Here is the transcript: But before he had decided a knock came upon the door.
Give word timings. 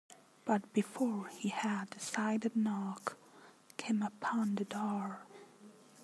But 0.45 0.73
before 0.73 1.27
he 1.27 1.49
had 1.49 1.91
decided 1.91 2.55
a 2.55 2.59
knock 2.59 3.19
came 3.77 4.01
upon 4.01 4.55
the 4.55 4.65
door. 4.65 5.27